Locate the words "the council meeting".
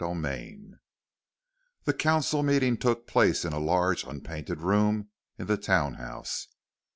1.83-2.75